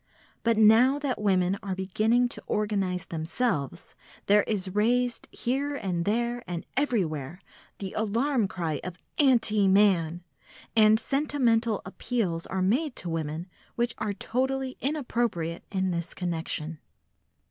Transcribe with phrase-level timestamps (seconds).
[0.41, 3.93] But now that women are beginning to organise themselves,
[4.25, 7.39] there is raised here and there and everywhere
[7.77, 10.23] the alarm cry of "Anti man!"
[10.75, 13.45] and sentimental appeals are made to women
[13.75, 16.79] which are totally inappropriate in this connection.